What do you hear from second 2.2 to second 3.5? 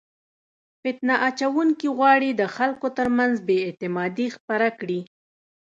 چې د خلکو ترمنځ